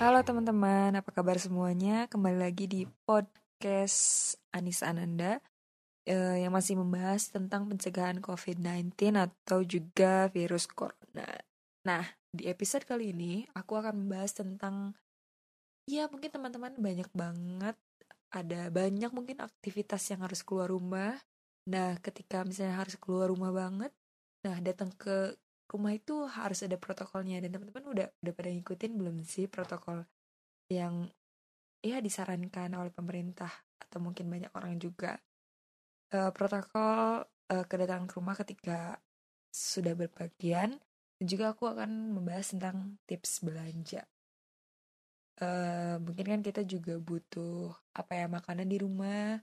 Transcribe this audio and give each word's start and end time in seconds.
Halo 0.00 0.24
teman-teman, 0.24 0.96
apa 0.96 1.10
kabar 1.12 1.36
semuanya? 1.36 2.08
Kembali 2.08 2.40
lagi 2.40 2.64
di 2.64 2.88
podcast 3.04 4.32
Anis 4.48 4.80
Ananda 4.80 5.44
eh, 6.08 6.40
yang 6.40 6.56
masih 6.56 6.80
membahas 6.80 7.28
tentang 7.28 7.68
pencegahan 7.68 8.24
COVID-19 8.24 8.96
atau 9.12 9.60
juga 9.60 10.32
virus 10.32 10.64
corona. 10.64 11.28
Nah, 11.84 12.04
di 12.32 12.48
episode 12.48 12.88
kali 12.88 13.12
ini 13.12 13.44
aku 13.52 13.76
akan 13.76 14.08
membahas 14.08 14.40
tentang 14.40 14.96
ya 15.84 16.08
mungkin 16.08 16.32
teman-teman 16.32 16.80
banyak 16.80 17.10
banget 17.12 17.76
ada 18.32 18.72
banyak 18.72 19.10
mungkin 19.12 19.42
aktivitas 19.44 20.00
yang 20.08 20.24
harus 20.24 20.40
keluar 20.40 20.72
rumah. 20.72 21.20
Nah, 21.68 22.00
ketika 22.00 22.40
misalnya 22.40 22.80
harus 22.80 22.96
keluar 22.96 23.28
rumah 23.28 23.52
banget, 23.52 23.92
nah 24.40 24.56
datang 24.64 24.90
ke 24.96 25.36
rumah 25.70 25.94
itu 25.94 26.26
harus 26.26 26.66
ada 26.66 26.74
protokolnya 26.74 27.38
dan 27.38 27.54
teman-teman 27.54 27.84
udah 27.86 28.06
udah 28.10 28.32
pada 28.34 28.50
ngikutin 28.50 28.92
belum 28.98 29.22
sih 29.22 29.46
protokol 29.46 30.02
yang 30.66 31.06
ya 31.80 32.02
disarankan 32.02 32.74
oleh 32.76 32.92
pemerintah 32.92 33.50
atau 33.78 33.98
mungkin 34.02 34.28
banyak 34.28 34.52
orang 34.52 34.76
juga? 34.82 35.18
Uh, 36.10 36.34
protokol 36.34 37.22
uh, 37.26 37.64
kedatangan 37.70 38.10
ke 38.10 38.14
rumah 38.18 38.34
ketika 38.34 38.98
sudah 39.50 39.94
berbagian 39.94 40.78
dan 41.18 41.26
juga 41.26 41.54
aku 41.54 41.70
akan 41.70 42.14
membahas 42.18 42.50
tentang 42.54 42.98
tips 43.06 43.46
belanja. 43.46 44.02
Uh, 45.40 45.96
mungkin 46.02 46.26
kan 46.36 46.40
kita 46.44 46.66
juga 46.66 47.00
butuh 47.00 47.72
apa 47.96 48.12
ya 48.12 48.26
makanan 48.28 48.68
di 48.68 48.76
rumah 48.82 49.40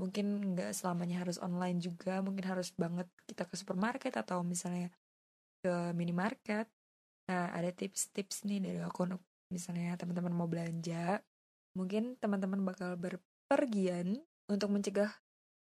mungkin 0.00 0.56
nggak 0.56 0.72
selamanya 0.72 1.20
harus 1.22 1.36
online 1.36 1.76
juga 1.76 2.24
mungkin 2.24 2.40
harus 2.48 2.72
banget 2.72 3.04
kita 3.28 3.44
ke 3.44 3.54
supermarket 3.60 4.16
atau 4.16 4.40
misalnya 4.40 4.88
ke 5.60 5.92
minimarket. 5.92 6.64
Nah, 7.28 7.52
ada 7.52 7.68
tips-tips 7.70 8.48
nih 8.48 8.64
dari 8.64 8.80
aku 8.80 9.04
misalnya 9.52 9.94
teman-teman 10.00 10.32
mau 10.32 10.48
belanja. 10.48 11.20
Mungkin 11.76 12.16
teman-teman 12.18 12.64
bakal 12.64 12.96
berpergian 12.96 14.18
untuk 14.50 14.72
mencegah 14.72 15.12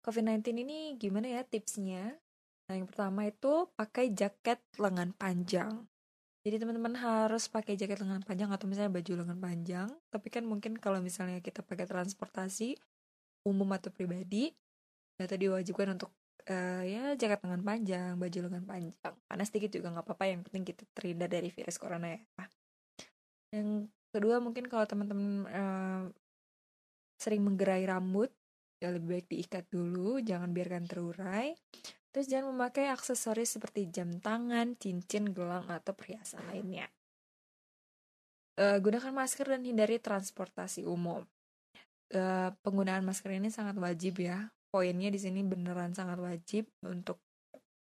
COVID-19 0.07 0.63
ini 0.63 0.79
gimana 1.01 1.27
ya 1.27 1.43
tipsnya? 1.43 2.15
Nah, 2.69 2.75
yang 2.77 2.87
pertama 2.87 3.27
itu 3.27 3.67
pakai 3.75 4.13
jaket 4.13 4.61
lengan 4.77 5.17
panjang. 5.17 5.89
Jadi 6.47 6.63
teman-teman 6.63 6.95
harus 6.95 7.51
pakai 7.51 7.75
jaket 7.75 7.99
lengan 7.99 8.23
panjang 8.23 8.53
atau 8.55 8.71
misalnya 8.71 8.95
baju 8.95 9.13
lengan 9.25 9.41
panjang. 9.41 9.89
Tapi 10.13 10.29
kan 10.31 10.47
mungkin 10.47 10.79
kalau 10.79 11.03
misalnya 11.03 11.43
kita 11.43 11.65
pakai 11.67 11.89
transportasi 11.89 12.79
umum 13.49 13.69
atau 13.73 13.89
pribadi, 13.89 14.53
atau 15.17 15.35
diwajibkan 15.35 15.97
untuk 15.97 16.13
uh, 16.47 16.85
ya 16.85 17.17
jaket 17.17 17.41
lengan 17.43 17.65
panjang, 17.65 18.13
baju 18.21 18.39
lengan 18.47 18.65
panjang. 18.69 19.15
Panas 19.25 19.49
sedikit 19.49 19.73
juga 19.75 19.97
nggak 19.97 20.05
apa-apa, 20.05 20.25
yang 20.29 20.41
penting 20.45 20.65
kita 20.69 20.85
terhindar 20.93 21.33
dari 21.33 21.49
virus 21.49 21.81
corona 21.81 22.13
ya. 22.13 22.21
Yang 23.57 23.89
kedua 24.13 24.39
mungkin 24.45 24.69
kalau 24.69 24.85
teman-teman 24.85 25.49
uh, 25.49 26.05
sering 27.19 27.43
menggerai 27.43 27.89
rambut, 27.89 28.31
ya 28.79 28.95
lebih 28.95 29.19
baik 29.19 29.27
diikat 29.33 29.65
dulu, 29.73 30.21
jangan 30.23 30.53
biarkan 30.55 30.85
terurai. 30.87 31.57
Terus 32.09 32.27
jangan 32.31 32.57
memakai 32.57 32.89
aksesoris 32.89 33.59
seperti 33.59 33.91
jam 33.93 34.17
tangan, 34.23 34.79
cincin, 34.81 35.35
gelang, 35.35 35.67
atau 35.69 35.93
perhiasan 35.93 36.41
lainnya. 36.49 36.89
Uh, 38.59 38.81
gunakan 38.83 39.15
masker 39.15 39.55
dan 39.55 39.63
hindari 39.63 40.03
transportasi 40.03 40.83
umum. 40.83 41.23
Uh, 42.09 42.57
penggunaan 42.65 43.05
masker 43.05 43.37
ini 43.37 43.53
sangat 43.53 43.77
wajib 43.77 44.25
ya 44.25 44.49
poinnya 44.73 45.13
di 45.13 45.21
sini 45.21 45.45
beneran 45.45 45.93
sangat 45.93 46.17
wajib 46.17 46.65
untuk 46.81 47.21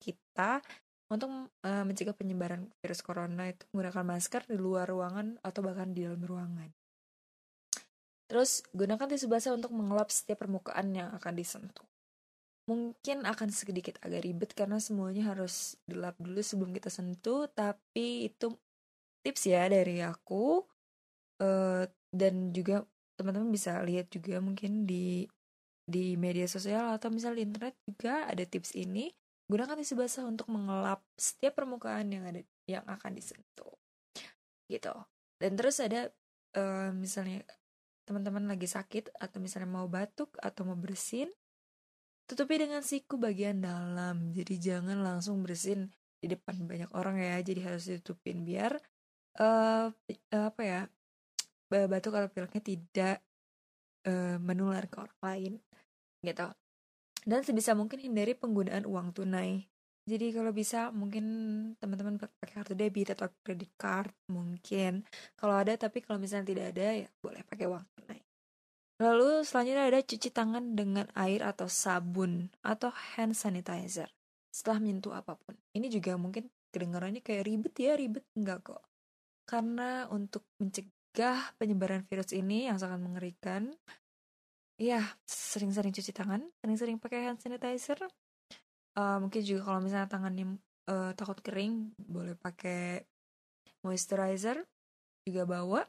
kita 0.04 0.60
untuk 1.08 1.32
uh, 1.64 1.84
mencegah 1.88 2.12
penyebaran 2.12 2.68
virus 2.84 3.00
corona 3.00 3.48
itu 3.48 3.64
menggunakan 3.72 4.04
masker 4.04 4.44
di 4.52 4.60
luar 4.60 4.92
ruangan 4.92 5.40
atau 5.40 5.64
bahkan 5.64 5.96
di 5.96 6.04
dalam 6.04 6.20
ruangan. 6.20 6.68
Terus 8.28 8.60
gunakan 8.76 9.08
tisu 9.08 9.32
basah 9.32 9.56
untuk 9.56 9.72
mengelap 9.72 10.12
setiap 10.12 10.44
permukaan 10.44 10.92
yang 10.92 11.10
akan 11.16 11.34
disentuh. 11.40 11.88
Mungkin 12.68 13.24
akan 13.24 13.48
sedikit 13.56 13.96
agak 14.04 14.28
ribet 14.28 14.52
karena 14.52 14.84
semuanya 14.84 15.32
harus 15.32 15.80
dilap 15.88 16.20
dulu 16.20 16.44
sebelum 16.44 16.76
kita 16.76 16.92
sentuh, 16.92 17.48
tapi 17.48 18.28
itu 18.28 18.52
tips 19.24 19.48
ya 19.48 19.72
dari 19.72 20.04
aku. 20.04 20.60
Uh, 21.40 21.88
dan 22.12 22.52
juga 22.52 22.84
teman-teman 23.18 23.50
bisa 23.50 23.82
lihat 23.82 24.14
juga 24.14 24.38
mungkin 24.38 24.86
di 24.86 25.26
di 25.88 26.20
media 26.20 26.46
sosial 26.46 26.94
atau 26.94 27.10
misal 27.10 27.34
di 27.34 27.48
internet 27.48 27.74
juga 27.88 28.30
ada 28.30 28.44
tips 28.46 28.78
ini. 28.78 29.10
Gunakan 29.48 29.80
tisu 29.80 29.96
basah 29.96 30.28
untuk 30.28 30.52
mengelap 30.52 31.00
setiap 31.16 31.64
permukaan 31.64 32.12
yang 32.12 32.28
ada 32.28 32.44
yang 32.68 32.84
akan 32.84 33.16
disentuh. 33.16 33.74
Gitu. 34.68 34.92
Dan 35.40 35.56
terus 35.56 35.80
ada 35.80 36.12
uh, 36.60 36.92
misalnya 36.92 37.48
teman-teman 38.04 38.44
lagi 38.52 38.68
sakit 38.68 39.16
atau 39.16 39.40
misalnya 39.40 39.72
mau 39.72 39.88
batuk 39.88 40.36
atau 40.44 40.68
mau 40.68 40.76
bersin 40.76 41.32
tutupi 42.28 42.60
dengan 42.60 42.84
siku 42.84 43.16
bagian 43.16 43.64
dalam. 43.64 44.36
Jadi 44.36 44.60
jangan 44.60 45.00
langsung 45.00 45.40
bersin 45.40 45.88
di 46.20 46.28
depan 46.28 46.68
banyak 46.68 46.92
orang 46.92 47.16
ya. 47.16 47.40
Jadi 47.40 47.60
harus 47.64 47.88
ditutupin 47.88 48.44
biar 48.44 48.76
uh, 49.40 49.88
apa 50.36 50.62
ya 50.68 50.82
batuk 51.68 52.16
atau 52.16 52.30
pileknya 52.32 52.62
tidak 52.64 53.16
uh, 54.08 54.38
menular 54.40 54.88
ke 54.88 54.98
orang 55.04 55.20
lain 55.22 55.54
gitu. 56.24 56.48
Dan 57.28 57.44
sebisa 57.44 57.76
mungkin 57.76 58.00
hindari 58.00 58.34
penggunaan 58.34 58.88
uang 58.88 59.12
tunai. 59.12 59.68
Jadi 60.08 60.32
kalau 60.32 60.56
bisa 60.56 60.88
mungkin 60.96 61.26
teman-teman 61.84 62.16
pakai 62.16 62.48
kartu 62.48 62.72
debit 62.72 63.12
atau 63.12 63.28
kredit 63.44 63.76
card 63.76 64.16
mungkin. 64.32 65.04
Kalau 65.36 65.60
ada 65.60 65.76
tapi 65.76 66.00
kalau 66.00 66.16
misalnya 66.16 66.48
tidak 66.48 66.66
ada 66.72 66.88
ya 67.04 67.08
boleh 67.20 67.44
pakai 67.44 67.68
uang 67.68 67.84
tunai. 67.92 68.24
Lalu 69.04 69.44
selanjutnya 69.44 69.84
ada 69.84 70.00
cuci 70.00 70.30
tangan 70.32 70.74
dengan 70.74 71.06
air 71.14 71.44
atau 71.44 71.68
sabun 71.68 72.50
atau 72.64 72.90
hand 72.90 73.36
sanitizer 73.36 74.08
setelah 74.50 74.80
menyentuh 74.80 75.14
apa 75.14 75.36
pun. 75.36 75.54
Ini 75.76 75.92
juga 75.92 76.16
mungkin 76.16 76.48
kedengarannya 76.72 77.22
kayak 77.22 77.44
ribet 77.46 77.76
ya 77.78 77.94
ribet 78.00 78.26
enggak 78.34 78.64
kok. 78.64 78.82
Karena 79.44 80.08
untuk 80.10 80.48
mencegah 80.58 80.97
penyebaran 81.58 82.06
virus 82.06 82.30
ini 82.36 82.70
yang 82.70 82.78
sangat 82.78 83.02
mengerikan 83.02 83.74
Iya, 84.78 85.02
sering-sering 85.26 85.90
cuci 85.90 86.14
tangan, 86.14 86.46
sering-sering 86.62 87.02
pakai 87.02 87.26
hand 87.26 87.42
sanitizer. 87.42 87.98
Uh, 88.94 89.18
mungkin 89.18 89.42
juga 89.42 89.66
kalau 89.66 89.82
misalnya 89.82 90.06
tangannya 90.06 90.62
uh, 90.86 91.18
takut 91.18 91.42
kering, 91.42 91.98
boleh 91.98 92.38
pakai 92.38 93.02
moisturizer 93.82 94.62
juga 95.26 95.50
bawa. 95.50 95.82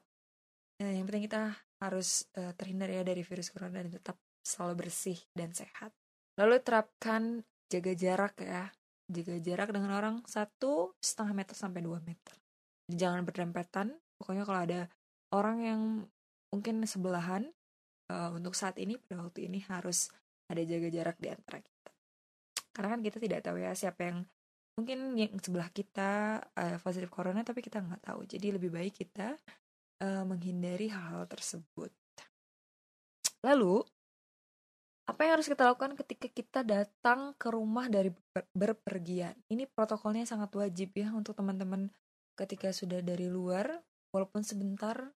Uh, 0.80 0.88
yang 0.88 1.04
penting 1.04 1.28
kita 1.28 1.52
harus 1.84 2.24
uh, 2.40 2.56
terhindar 2.56 2.88
ya 2.88 3.04
dari 3.04 3.20
virus 3.20 3.52
corona 3.52 3.84
dan 3.84 3.92
tetap 3.92 4.16
selalu 4.40 4.88
bersih 4.88 5.20
dan 5.36 5.52
sehat. 5.52 5.92
Lalu 6.40 6.56
terapkan 6.64 7.44
jaga 7.68 7.92
jarak 7.92 8.40
ya, 8.40 8.72
jaga 9.12 9.36
jarak 9.36 9.68
dengan 9.68 9.92
orang 9.92 10.24
satu 10.24 10.96
setengah 10.96 11.36
meter 11.36 11.52
sampai 11.52 11.84
dua 11.84 12.00
meter. 12.00 12.40
Jangan 12.88 13.20
berdempetan. 13.28 13.92
Pokoknya 14.16 14.48
kalau 14.48 14.60
ada 14.64 14.80
orang 15.34 15.58
yang 15.64 15.80
mungkin 16.48 16.80
sebelahan 16.88 17.48
uh, 18.08 18.32
untuk 18.32 18.56
saat 18.56 18.80
ini 18.80 18.96
pada 18.96 19.28
waktu 19.28 19.48
ini 19.48 19.60
harus 19.68 20.08
ada 20.48 20.64
jaga 20.64 20.88
jarak 20.88 21.16
di 21.20 21.28
antara 21.28 21.60
kita. 21.60 21.90
Karena 22.72 22.88
kan 22.96 23.00
kita 23.04 23.18
tidak 23.20 23.40
tahu 23.44 23.56
ya 23.60 23.72
siapa 23.76 24.00
yang 24.08 24.18
mungkin 24.78 25.18
yang 25.18 25.34
sebelah 25.42 25.68
kita 25.74 26.38
uh, 26.54 26.76
positif 26.80 27.10
corona 27.12 27.44
tapi 27.44 27.60
kita 27.60 27.84
nggak 27.84 28.02
tahu. 28.08 28.24
Jadi 28.24 28.56
lebih 28.56 28.72
baik 28.72 28.94
kita 28.96 29.36
uh, 30.00 30.24
menghindari 30.24 30.88
hal-hal 30.88 31.28
tersebut. 31.28 31.92
Lalu 33.44 33.84
apa 35.08 35.20
yang 35.24 35.40
harus 35.40 35.48
kita 35.48 35.64
lakukan 35.64 35.96
ketika 35.96 36.28
kita 36.28 36.60
datang 36.60 37.32
ke 37.40 37.48
rumah 37.48 37.88
dari 37.88 38.12
ber 38.12 38.44
berpergian? 38.52 39.32
Ini 39.48 39.64
protokolnya 39.68 40.28
sangat 40.28 40.52
wajib 40.52 40.92
ya 40.96 41.12
untuk 41.16 41.32
teman-teman 41.32 41.88
ketika 42.36 42.70
sudah 42.70 43.00
dari 43.00 43.26
luar 43.26 43.82
walaupun 44.12 44.44
sebentar 44.44 45.10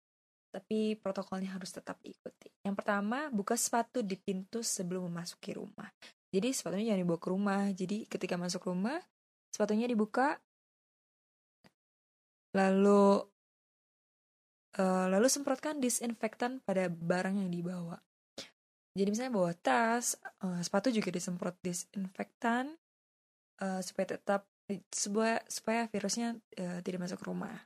tapi 0.53 1.01
protokolnya 1.01 1.57
harus 1.57 1.73
tetap 1.73 1.97
diikuti. 2.05 2.53
Yang 2.61 2.85
pertama, 2.85 3.33
buka 3.33 3.57
sepatu 3.57 4.05
di 4.05 4.21
pintu 4.21 4.61
sebelum 4.61 5.09
memasuki 5.09 5.57
rumah. 5.57 5.89
Jadi 6.29 6.53
sepatunya 6.53 6.93
jangan 6.93 7.01
dibawa 7.09 7.21
ke 7.21 7.29
rumah. 7.33 7.63
Jadi 7.73 7.99
ketika 8.05 8.37
masuk 8.37 8.69
rumah, 8.69 9.01
sepatunya 9.49 9.89
dibuka, 9.89 10.37
lalu 12.53 13.25
uh, 14.77 15.07
lalu 15.09 15.27
semprotkan 15.33 15.81
disinfektan 15.81 16.61
pada 16.61 16.93
barang 16.93 17.41
yang 17.41 17.49
dibawa. 17.49 17.97
Jadi 18.93 19.09
misalnya 19.09 19.33
bawa 19.33 19.57
tas, 19.57 20.21
uh, 20.45 20.61
sepatu 20.61 20.93
juga 20.93 21.09
disemprot 21.09 21.57
disinfektan 21.65 22.77
uh, 23.65 23.81
supaya 23.81 24.21
tetap 24.21 24.45
supaya 24.93 25.41
supaya 25.49 25.89
virusnya 25.89 26.37
uh, 26.61 26.81
tidak 26.85 27.09
masuk 27.09 27.25
ke 27.25 27.27
rumah 27.29 27.57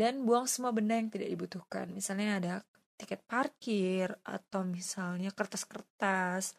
dan 0.00 0.24
buang 0.24 0.48
semua 0.48 0.72
benda 0.72 0.96
yang 0.96 1.12
tidak 1.12 1.28
dibutuhkan. 1.28 1.92
Misalnya 1.92 2.40
ada 2.40 2.54
tiket 2.96 3.20
parkir 3.28 4.08
atau 4.24 4.64
misalnya 4.64 5.28
kertas-kertas 5.28 6.56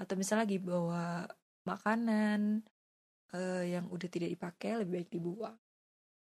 atau 0.00 0.14
misalnya 0.16 0.48
lagi 0.48 0.56
bawa 0.56 1.28
makanan 1.68 2.64
uh, 3.36 3.64
yang 3.68 3.84
udah 3.92 4.08
tidak 4.08 4.32
dipakai 4.32 4.80
lebih 4.80 5.04
baik 5.04 5.12
dibuang. 5.12 5.56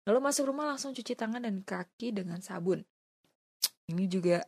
Lalu 0.09 0.17
masuk 0.17 0.49
rumah 0.49 0.65
langsung 0.73 0.97
cuci 0.97 1.13
tangan 1.13 1.45
dan 1.45 1.61
kaki 1.61 2.09
dengan 2.09 2.41
sabun. 2.41 2.81
Ini 3.93 4.09
juga 4.09 4.41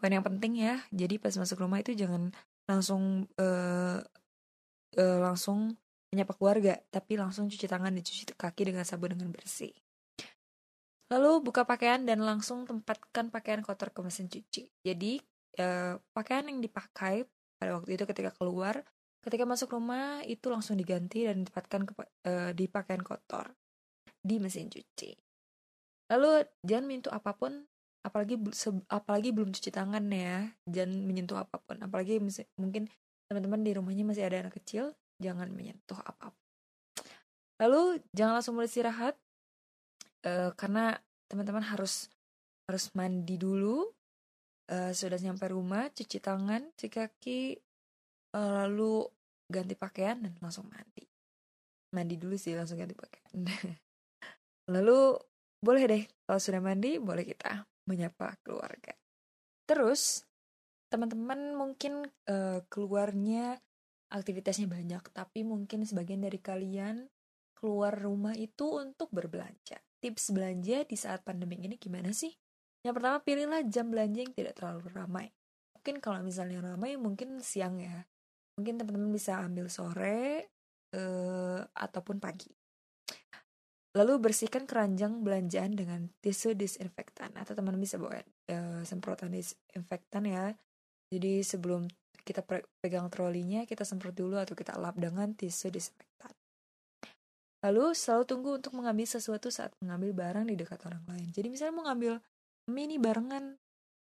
poin 0.00 0.16
yang 0.16 0.24
penting 0.24 0.64
ya. 0.64 0.80
Jadi 0.88 1.20
pas 1.20 1.36
masuk 1.36 1.60
rumah 1.60 1.84
itu 1.84 1.92
jangan 1.92 2.32
langsung 2.64 3.28
uh, 3.36 4.00
uh, 4.96 5.18
langsung 5.20 5.76
menyapa 6.08 6.32
keluarga, 6.40 6.80
tapi 6.88 7.20
langsung 7.20 7.52
cuci 7.52 7.68
tangan 7.68 7.92
dan 7.92 8.00
cuci 8.00 8.32
kaki 8.32 8.72
dengan 8.72 8.88
sabun 8.88 9.12
dengan 9.12 9.28
bersih. 9.28 9.76
Lalu 11.10 11.42
buka 11.42 11.66
pakaian 11.66 12.06
dan 12.06 12.22
langsung 12.22 12.64
tempatkan 12.64 13.34
pakaian 13.34 13.60
kotor 13.66 13.90
ke 13.90 14.00
mesin 14.00 14.30
cuci. 14.30 14.70
Jadi 14.86 15.18
uh, 15.58 15.98
pakaian 16.14 16.46
yang 16.46 16.62
dipakai 16.62 17.26
pada 17.58 17.76
waktu 17.76 17.98
itu 17.98 18.06
ketika 18.06 18.30
keluar 18.38 18.86
Ketika 19.20 19.44
masuk 19.44 19.76
rumah 19.76 20.24
itu 20.24 20.48
langsung 20.48 20.80
diganti 20.80 21.28
dan 21.28 21.44
ditempatkan 21.44 21.84
ke, 21.84 21.92
uh, 22.24 22.50
di 22.56 22.64
pakaian 22.72 23.04
kotor 23.04 23.52
di 24.16 24.40
mesin 24.40 24.72
cuci. 24.72 25.12
Lalu 26.08 26.48
jangan 26.64 26.84
menyentuh 26.88 27.12
apa 27.12 27.36
pun, 27.36 27.68
apalagi 28.00 28.40
apalagi 28.88 29.28
belum 29.36 29.52
cuci 29.52 29.70
tangan 29.76 30.08
ya, 30.08 30.48
jangan 30.64 31.04
menyentuh 31.04 31.36
apa 31.36 31.60
pun. 31.60 31.76
Apalagi 31.84 32.16
mungkin 32.56 32.88
teman-teman 33.28 33.60
di 33.60 33.76
rumahnya 33.76 34.08
masih 34.08 34.24
ada 34.24 34.48
anak 34.48 34.56
kecil, 34.56 34.96
jangan 35.20 35.52
menyentuh 35.52 36.00
apa 36.00 36.32
pun. 36.32 36.44
Lalu 37.60 38.00
jangan 38.16 38.40
langsung 38.40 38.56
beristirahat 38.56 39.20
uh, 40.26 40.50
karena 40.56 40.96
teman-teman 41.30 41.64
harus 41.64 42.10
harus 42.66 42.90
mandi 42.94 43.36
dulu. 43.40 43.86
Uh, 44.70 44.94
sudah 44.94 45.18
sampai 45.18 45.50
rumah, 45.50 45.90
cuci 45.90 46.22
tangan, 46.22 46.62
cuci 46.78 46.88
kaki, 46.94 47.58
uh, 48.38 48.66
lalu 48.66 49.02
ganti 49.50 49.74
pakaian 49.74 50.22
dan 50.22 50.32
langsung 50.38 50.70
mandi. 50.70 51.02
Mandi 51.90 52.14
dulu 52.14 52.38
sih 52.38 52.54
langsung 52.54 52.78
ganti 52.78 52.94
pakaian. 52.94 53.34
Lalu 54.74 55.18
boleh 55.58 55.84
deh 55.90 56.02
kalau 56.22 56.38
sudah 56.38 56.62
mandi 56.62 57.02
boleh 57.02 57.26
kita 57.26 57.66
menyapa 57.90 58.38
keluarga. 58.46 58.94
Terus 59.66 60.22
teman-teman 60.86 61.58
mungkin 61.58 62.06
uh, 62.30 62.62
keluarnya 62.70 63.58
aktivitasnya 64.10 64.70
banyak 64.70 65.02
tapi 65.10 65.42
mungkin 65.42 65.82
sebagian 65.82 66.22
dari 66.22 66.38
kalian 66.38 67.10
keluar 67.54 67.94
rumah 67.94 68.34
itu 68.34 68.78
untuk 68.78 69.10
berbelanja 69.14 69.78
tips 70.00 70.32
belanja 70.32 70.88
di 70.88 70.96
saat 70.96 71.22
pandemi 71.22 71.60
ini 71.60 71.76
gimana 71.76 72.10
sih 72.10 72.32
yang 72.82 72.96
pertama 72.96 73.20
pilihlah 73.20 73.62
jam 73.68 73.92
belanja 73.92 74.24
yang 74.24 74.32
tidak 74.32 74.56
terlalu 74.56 74.88
ramai 74.90 75.26
mungkin 75.76 76.00
kalau 76.00 76.24
misalnya 76.24 76.64
ramai 76.64 76.96
mungkin 76.96 77.44
siang 77.44 77.78
ya 77.78 78.08
mungkin 78.60 78.76
teman-teman 78.76 79.12
bisa 79.12 79.40
ambil 79.40 79.72
sore 79.72 80.52
uh, 80.92 81.60
ataupun 81.72 82.18
pagi. 82.20 82.52
Lalu 83.96 84.22
bersihkan 84.22 84.70
keranjang 84.70 85.24
belanjaan 85.24 85.74
dengan 85.74 86.06
tisu 86.22 86.54
disinfektan 86.54 87.34
atau 87.34 87.58
teman-teman 87.58 87.82
bisa 87.82 87.98
bawa 87.98 88.22
uh, 88.52 88.84
semprotan 88.86 89.34
disinfektan 89.34 90.28
ya. 90.30 90.54
Jadi 91.10 91.42
sebelum 91.42 91.90
kita 92.22 92.46
pegang 92.84 93.10
trolinya 93.10 93.66
kita 93.66 93.82
semprot 93.82 94.14
dulu 94.14 94.38
atau 94.38 94.54
kita 94.54 94.78
lap 94.78 94.94
dengan 94.94 95.34
tisu 95.34 95.74
disinfektan. 95.74 96.30
Lalu 97.60 97.92
selalu 97.92 98.24
tunggu 98.24 98.50
untuk 98.56 98.72
mengambil 98.72 99.04
sesuatu 99.04 99.52
saat 99.52 99.76
mengambil 99.84 100.16
barang 100.16 100.48
di 100.48 100.56
dekat 100.56 100.80
orang 100.88 101.04
lain. 101.04 101.28
Jadi 101.28 101.48
misalnya 101.52 101.74
mau 101.76 101.84
ngambil 101.92 102.14
mini 102.72 102.96
barengan, 102.96 103.44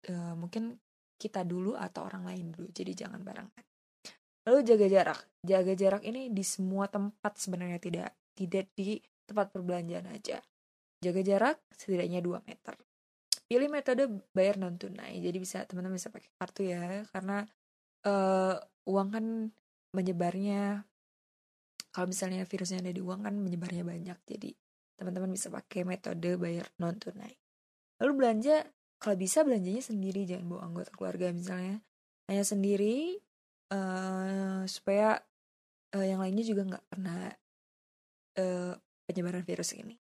uh, 0.09 0.35
mungkin 0.39 0.81
kita 1.21 1.45
dulu 1.45 1.77
atau 1.77 2.09
orang 2.09 2.25
lain 2.25 2.51
dulu. 2.57 2.73
Jadi 2.73 2.97
jangan 2.97 3.21
barengan. 3.21 3.65
Lalu 4.49 4.59
jaga 4.67 4.87
jarak. 4.89 5.21
Jaga 5.45 5.73
jarak 5.77 6.03
ini 6.09 6.33
di 6.33 6.43
semua 6.43 6.89
tempat 6.89 7.37
sebenarnya 7.37 7.79
tidak 7.79 8.09
tidak 8.33 8.73
di 8.73 8.99
tempat 9.29 9.53
perbelanjaan 9.53 10.09
aja. 10.11 10.41
Jaga 11.03 11.21
jarak 11.21 11.57
setidaknya 11.77 12.25
2 12.25 12.49
meter. 12.49 12.75
Pilih 13.47 13.69
metode 13.69 14.09
bayar 14.33 14.57
non 14.57 14.81
tunai. 14.81 15.21
Jadi 15.21 15.37
bisa 15.37 15.63
teman-teman 15.69 16.01
bisa 16.01 16.09
pakai 16.09 16.31
kartu 16.41 16.63
ya 16.67 17.05
karena 17.13 17.45
uh, 18.09 18.57
uang 18.89 19.09
kan 19.13 19.27
menyebarnya 19.93 20.89
kalau 21.93 22.09
misalnya 22.09 22.49
virusnya 22.49 22.81
ada 22.81 22.91
di 22.91 23.05
uang 23.05 23.29
kan 23.29 23.37
menyebarnya 23.37 23.85
banyak. 23.85 24.19
Jadi 24.25 24.51
teman-teman 24.97 25.31
bisa 25.31 25.53
pakai 25.53 25.85
metode 25.85 26.41
bayar 26.41 26.67
non 26.81 26.97
tunai. 26.97 27.37
Lalu 28.01 28.13
belanja 28.17 28.65
kalau 28.97 29.17
bisa 29.21 29.45
belanjanya 29.45 29.85
sendiri 29.85 30.25
jangan 30.25 30.47
bawa 30.49 30.63
anggota 30.73 30.91
keluarga 30.97 31.31
misalnya 31.31 31.85
hanya 32.31 32.45
sendiri 32.47 33.21
uh, 33.75 34.65
supaya 34.65 35.21
uh, 35.93 36.07
yang 36.07 36.23
lainnya 36.23 36.47
juga 36.47 36.63
nggak 36.65 36.85
kena 36.89 37.19
uh, 38.41 38.75
penyebaran 39.05 39.45
virus 39.45 39.77
ini. 39.77 40.01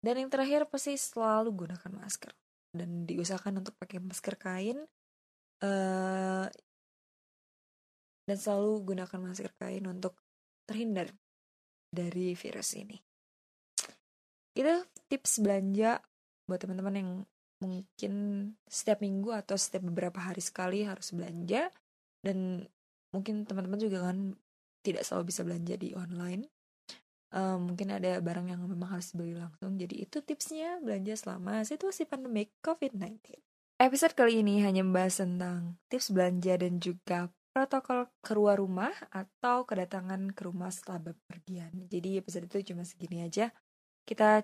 Dan 0.00 0.16
yang 0.16 0.30
terakhir 0.32 0.68
pasti 0.68 0.96
selalu 0.96 1.66
gunakan 1.66 1.92
masker 1.92 2.32
dan 2.72 3.04
diusahakan 3.04 3.60
untuk 3.60 3.76
pakai 3.76 4.00
masker 4.00 4.36
kain 4.40 4.78
uh, 5.64 6.46
dan 8.24 8.36
selalu 8.38 8.94
gunakan 8.94 9.18
masker 9.20 9.52
kain 9.58 9.84
untuk 9.90 10.16
terhindar 10.70 11.10
dari 11.90 12.38
virus 12.38 12.78
ini. 12.78 12.94
Itu 14.54 14.86
tips 15.10 15.42
belanja 15.42 15.98
buat 16.46 16.62
teman-teman 16.62 16.94
yang 16.94 17.10
mungkin 17.60 18.14
setiap 18.70 19.02
minggu 19.02 19.34
atau 19.34 19.58
setiap 19.58 19.82
beberapa 19.90 20.22
hari 20.22 20.38
sekali 20.38 20.86
harus 20.86 21.10
belanja. 21.10 21.74
Dan 22.22 22.62
mungkin 23.10 23.42
teman-teman 23.42 23.80
juga 23.82 24.06
kan 24.06 24.38
tidak 24.86 25.02
selalu 25.02 25.34
bisa 25.34 25.42
belanja 25.42 25.74
di 25.74 25.90
online. 25.98 26.46
Um, 27.30 27.74
mungkin 27.74 27.94
ada 27.94 28.18
barang 28.22 28.50
yang 28.50 28.62
memang 28.62 28.98
harus 28.98 29.10
dibeli 29.10 29.34
langsung. 29.34 29.74
Jadi 29.74 30.06
itu 30.06 30.22
tipsnya 30.22 30.78
belanja 30.78 31.18
selama 31.18 31.66
situasi 31.66 32.06
pandemik 32.06 32.54
COVID-19 32.62 33.38
episode 33.80 34.12
kali 34.12 34.44
ini 34.44 34.60
hanya 34.60 34.84
membahas 34.84 35.24
tentang 35.24 35.80
tips 35.88 36.12
belanja 36.12 36.60
dan 36.60 36.76
juga 36.84 37.32
protokol 37.50 38.06
keluar 38.22 38.62
rumah 38.62 38.94
atau 39.10 39.66
kedatangan 39.66 40.30
ke 40.30 40.42
rumah 40.46 40.70
setelah 40.70 41.10
bepergian. 41.10 41.70
Jadi 41.90 42.22
episode 42.22 42.46
itu 42.46 42.72
cuma 42.72 42.86
segini 42.86 43.26
aja. 43.26 43.50
Kita 44.06 44.42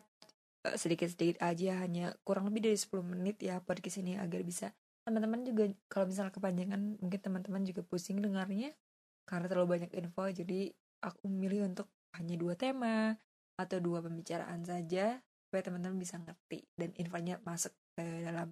eh, 0.66 0.76
sedikit-sedikit 0.76 1.38
aja 1.42 1.82
hanya 1.86 2.14
kurang 2.26 2.50
lebih 2.50 2.70
dari 2.70 2.78
10 2.78 2.90
menit 3.06 3.38
ya 3.42 3.62
podcast 3.62 4.02
ini 4.02 4.18
agar 4.18 4.42
bisa 4.42 4.74
teman-teman 5.06 5.46
juga 5.46 5.70
kalau 5.86 6.10
misalnya 6.10 6.34
kepanjangan 6.34 6.98
mungkin 6.98 7.20
teman-teman 7.22 7.62
juga 7.62 7.86
pusing 7.86 8.18
dengarnya 8.18 8.74
karena 9.22 9.46
terlalu 9.46 9.78
banyak 9.78 9.90
info. 9.94 10.26
Jadi 10.26 10.74
aku 11.06 11.30
memilih 11.30 11.70
untuk 11.70 11.86
hanya 12.18 12.34
dua 12.34 12.58
tema 12.58 13.14
atau 13.56 13.78
dua 13.78 14.02
pembicaraan 14.02 14.66
saja 14.66 15.22
supaya 15.46 15.62
teman-teman 15.62 15.96
bisa 15.96 16.18
ngerti 16.18 16.66
dan 16.74 16.90
infonya 16.98 17.38
masuk 17.46 17.70
ke 17.94 18.04
dalam 18.26 18.50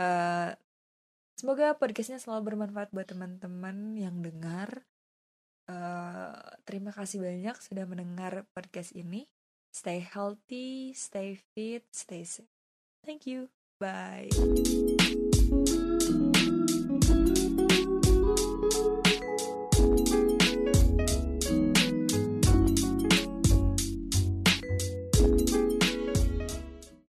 uh, 0.00 0.50
semoga 1.36 1.76
podcastnya 1.76 2.18
selalu 2.18 2.52
bermanfaat 2.52 2.90
buat 2.90 3.06
teman-teman 3.06 3.94
yang 3.94 4.18
dengar. 4.24 4.82
Uh, 5.66 6.34
terima 6.64 6.90
kasih 6.90 7.22
banyak 7.22 7.56
sudah 7.62 7.84
mendengar 7.86 8.48
podcast 8.56 8.96
ini. 8.96 9.28
Stay 9.70 10.00
healthy 10.00 10.96
stay 10.96 11.36
fit 11.52 11.84
stay 11.92 12.24
safe. 12.24 12.48
Thank 13.04 13.28
you. 13.28 13.52
Bye. 13.78 14.32